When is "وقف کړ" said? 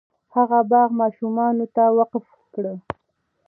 1.97-2.65